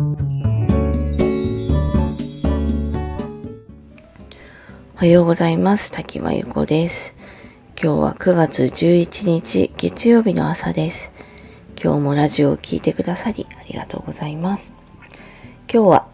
[0.00, 0.02] お
[4.94, 5.92] はようございます。
[5.92, 7.14] 滝真由子です。
[7.80, 11.12] 今日は9月11日月曜日の朝です。
[11.82, 14.72] 今日もラジオを聴いてくださりありがとうございます。
[15.70, 16.06] 今日は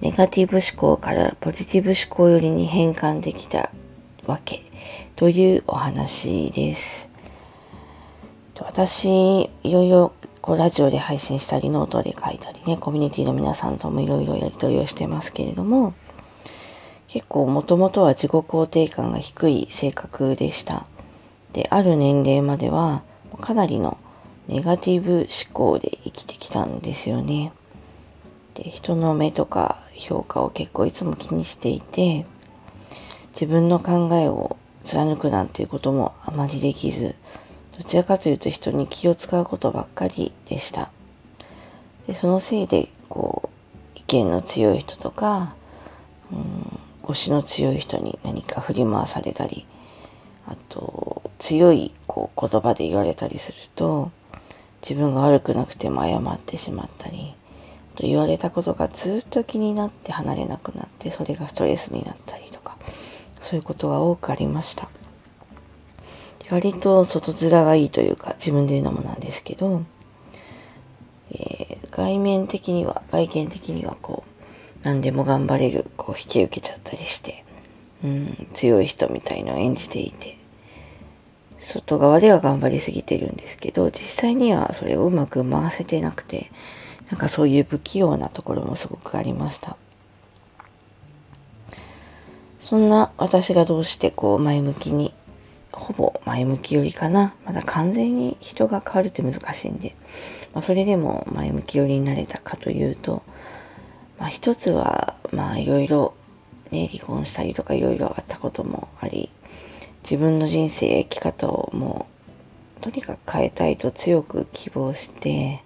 [0.00, 3.70] ネガティブ思考からポジティブ思考よりに変換できた
[4.24, 4.62] わけ
[5.16, 7.10] というお話です。
[8.58, 10.12] 私、いろいろ
[10.44, 15.94] こうラジオで配信したり、ノートで書いたりね、コミュニティの皆さんともいろいろやり取りをしてますけれども、
[17.08, 20.84] 結構もともとは自己肯定感が低い性格でした。
[21.54, 23.04] で、ある年齢までは
[23.40, 23.96] かなりの
[24.46, 27.50] ネガティブ思考で生きてきたんですよね。
[28.52, 32.26] で、人の目とか評価を結構いつも気にしていて、
[33.32, 37.14] 自分の考えを貫くなんていうこともあまりできず、
[37.78, 40.90] どちらかというと人に気を使うことばっかりでした。
[42.06, 43.50] で、そのせいで、こ
[43.94, 45.54] う、意見の強い人とか、
[46.32, 49.66] うん、推しの強い人に何か振り回されたり、
[50.46, 54.10] あと、強いこう言葉で言われたりすると、
[54.82, 57.34] 自分が悪くなくても謝ってしまったり、
[57.96, 62.76] と言われたことがずっと気になって離れなくなって、それがストレスになったりとか、
[63.40, 64.88] そういうことが多くありました。
[66.50, 69.82] 割と外面がいいというか、自分で言うのもなんですけど、
[71.30, 77.44] えー、外面的には、外見的にはこう、何でも頑張れる、こう引き受けちゃったりして、
[78.04, 80.38] うん、強い人みたいのを演じていて、
[81.60, 86.50] 外側では頑張りすぎてるんですけど、実際にはそれをうまく回せてなくて、
[87.10, 89.76] なんかそういう不器用なところもすごくありました。
[92.60, 95.14] そんな私がどうしてこう前向きに、
[95.76, 97.34] ほぼ前向きよりかな。
[97.44, 99.94] まだ完全に人が変わるって難しいんで、
[100.52, 103.22] まあ、それでも前向き寄りになれたかというと、
[104.18, 106.14] まあ一つは、まあいろいろ
[106.70, 109.30] ね、離婚したりとかいろいろあったこともあり、
[110.02, 112.06] 自分の人生生き方をも
[112.78, 115.62] う、とにかく変えたいと強く希望して、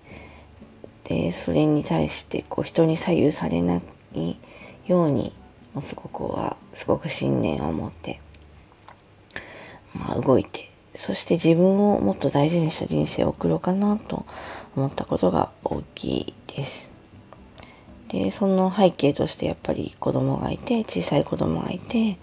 [1.04, 3.80] で、それに対してこう人に左右されな
[4.14, 4.36] い
[4.86, 5.32] ように、
[5.74, 8.20] もうすごくは、すごく信念を持って、
[9.94, 14.26] まあ動いて、そして自分をもっと大事にした人生を送ろうかなと
[14.76, 16.88] 思ったことが大きいです。
[18.08, 22.18] で、その背景としてやっぱり子供がいて、小さい子供がいて、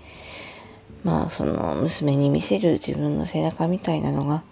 [1.04, 4.44] まあその娘に見せる自分の背中みたいなのが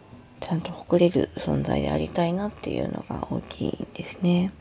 [0.42, 4.52] ちゃんと誇れる存在でありたいなっていうのが大きいですね。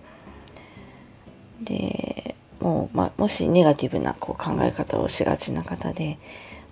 [1.61, 6.19] で、もう、まあ、もしネガティブなこう考え方をしがちな方で、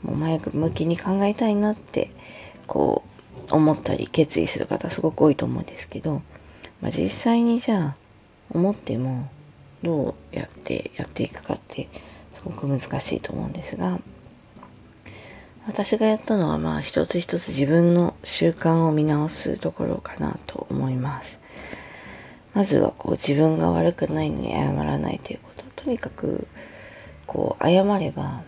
[0.03, 2.11] もう前向きに考えたいなって、
[2.66, 3.03] こ
[3.50, 6.22] う、思ったり決意する方すごく多いと思うんですけど、
[6.81, 7.97] まあ、実際にじゃあ、
[8.53, 9.28] 思っても、
[9.83, 11.88] どうやってやっていくかって
[12.37, 13.99] すごく難しいと思うんですが、
[15.66, 21.38] 私がやったのはまあ一つ一つ自分の習慣を見直すところかなと思います。
[22.55, 25.84] まずはこう自分が悪くないのに謝らないということ。
[25.84, 26.47] とにかく
[27.27, 28.43] こう謝れば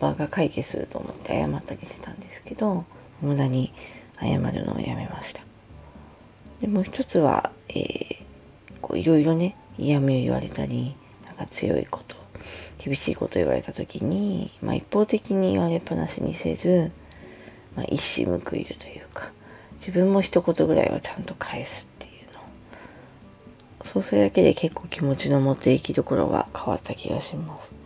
[0.00, 2.84] 場が解決すると思って謝ったりしてたんですけど、
[3.20, 3.72] 無駄に
[4.20, 5.42] 謝るのをやめました。
[6.60, 8.24] でもう一つは、え、
[8.80, 10.94] こういろいろね、嫌味を言われたり、
[11.26, 12.16] なんか強いこと、
[12.78, 16.90] 厳しいこと言われた時に、まあ一方的に言われっぱなしにせず、
[17.76, 19.30] まあ一矢報いるというか、
[19.78, 22.40] 自分も一言ぐらいはちゃんと返すっていうの。
[23.84, 27.83] そうするだけで結構気持ちの持っていきどころは変わった気がします。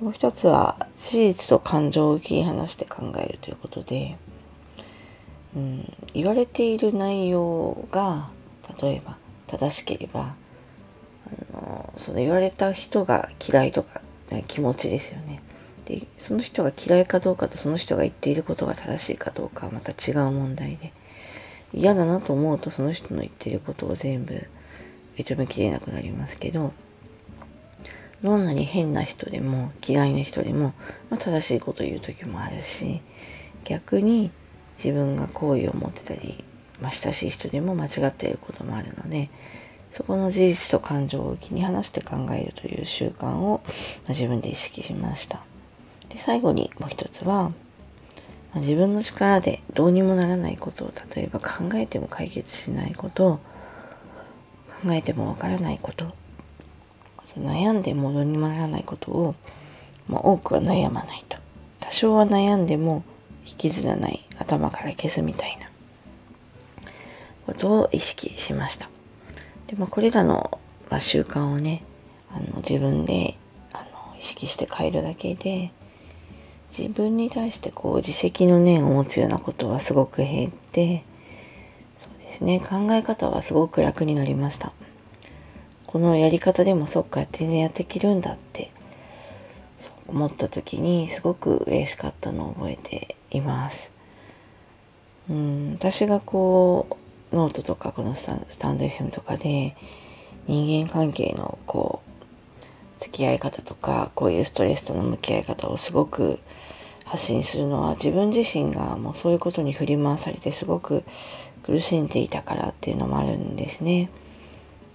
[0.00, 4.16] もう一つは、事実と感情を切り離して考えるということで、
[5.54, 8.30] うん、言われている内容が、
[8.80, 10.34] 例えば正しければ、
[11.26, 14.00] あのその言われた人が嫌いとか
[14.48, 15.42] 気持ちですよね。
[15.84, 20.92] で、その人が嫌いかどうかとその人が言っていることが正しいかどうかはまた違う問題で、
[21.74, 24.46] 嫌だなと思うとその人の言っていることを全部
[25.16, 26.72] 認めきれなくなりますけど、
[28.22, 30.74] どんなに変な人でも嫌いな人でも、
[31.08, 33.00] まあ、正しいこと言う時もあるし、
[33.64, 34.30] 逆に
[34.82, 36.44] 自分が好意を持ってたり、
[36.80, 39.30] まあ、親しい人でも間違っていることもあるので、
[39.92, 43.60] そこの事実と感情を気に離して考えるという習慣を
[44.06, 45.40] ま自分で意識しました。
[46.08, 47.52] で最後にもう一つは、
[48.54, 53.40] ま自分の力でどうにもならないことを例えば考えても解決しないこと
[54.82, 56.12] 考えてもわからないこと
[57.38, 59.34] 悩んでもどうにもならないことを、
[60.08, 61.38] まあ、多くは悩まないと。
[61.80, 63.04] 多少は悩んでも
[63.46, 65.70] 引きずらない頭から消すみたいな。
[67.50, 68.88] ことを意識しました。
[69.66, 71.82] で、まあ、これらの、まあ、習慣をね
[72.32, 73.36] あの自分で
[73.72, 75.72] あの意識して変えるだけで
[76.76, 81.04] 自分に対してこう自責の念を持つようなことはすごく減って
[82.00, 82.60] そうですね。
[82.60, 84.72] 考え方はすごく楽になりました。
[85.90, 88.70] このやり方でもそっか全然やっていけるんだって
[90.06, 93.90] 思った時にすごく嬉しかったのを覚えています
[95.28, 96.96] うん私がこ
[97.32, 98.26] うノートとかこのス
[98.60, 99.76] タンド FM とかで
[100.46, 106.38] 人間関係のこう付き合い方とかこういうストレスとの向き合い方をすごく
[107.04, 111.02] 発信するのは自分自身がもうそういうことに振り回されてすごく
[111.64, 114.08] 苦しんでいたからっていうのもあるんですね。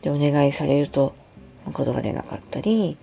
[0.05, 1.15] でお願いされると
[1.65, 2.95] 言葉出なかったり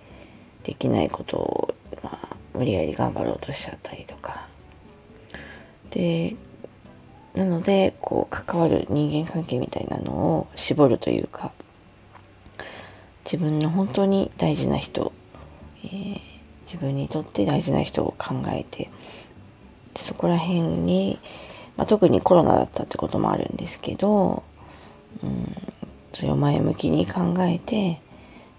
[0.63, 4.47] できないことを、まあ、無理やり頑張ろうとしちゃったりとか。
[5.91, 6.35] で
[7.35, 11.51] なのでこう関わる人間関係みたいなのを絞るというか
[13.25, 15.11] 自分の本当に大事な人、
[15.83, 16.19] えー、
[16.65, 18.89] 自分にとって大事な人を考えて
[19.97, 21.19] そこら辺に、
[21.75, 24.43] まあ、特にコロナだったってこともあるんですけど、
[25.23, 25.72] うん、
[26.13, 28.01] それを前向きに考えて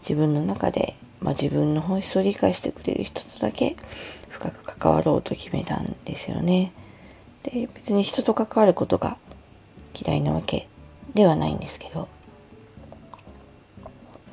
[0.02, 3.76] 自分の中で、まあ、自分の本質を理解してくれる人とだけ
[4.30, 6.72] 深く関わろうと決めたんですよね。
[7.44, 9.16] で別に人と関わることが
[9.94, 10.68] 嫌いなわけ
[11.14, 12.08] ではないんですけど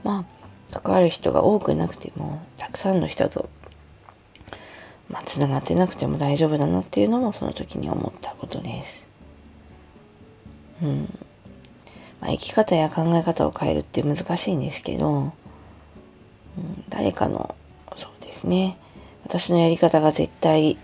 [0.04, 0.26] ま
[0.72, 3.50] あ、関わる人が多くなくても、たくさんの人と、
[5.10, 9.04] まあ、繋がってなくても大丈夫だなっていうのもその時に思ったことです。
[10.82, 11.21] うん。
[12.22, 17.56] まあ、生き方や考え方を変えるって難しいんですけど、うん、誰かの、
[17.96, 18.78] そうですね、
[19.24, 20.78] 私のやり方が絶対、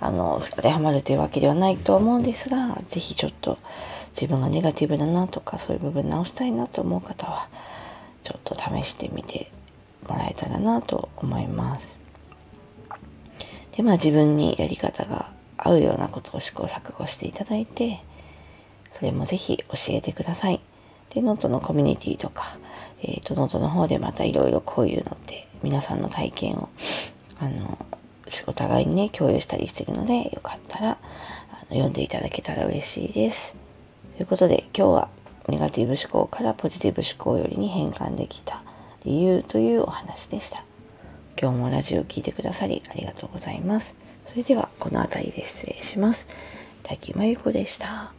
[0.00, 3.58] あの、当てはまるというわけではないと思うんですが、是非ちょっと
[4.12, 7.48] 自分がネガティブだなとか、そういう部分直したいなと思う方は、
[8.22, 9.50] ちょっと試してみて
[10.08, 11.98] もらえたらなと思います。
[13.76, 18.00] で、まあ自分にやり方が合うようなことを試行錯誤していただいて、
[18.96, 20.60] それもぜひ教えてください。
[21.10, 22.56] で、ノートのコミュニティとか、
[23.02, 26.68] えっ、ー、と、ノートの方でまたいろいろこういうのって皆さんの体験を、
[27.38, 27.78] あの、
[28.46, 30.98] お互いにね、共有したりしてるので、よかったら、あの
[31.70, 33.54] 読んでいただけたら嬉しいです。
[34.16, 35.08] ということで、今日は
[35.48, 38.62] ネガティブ思考からポジティブ思考よりに変換できた
[39.04, 40.64] 理由というお話でした。
[41.40, 43.94] 今日もラジオを聴いてくださりありがとうございます。
[44.28, 46.26] それではこの辺りで失礼します。
[46.82, 48.12] 滝真由子でした。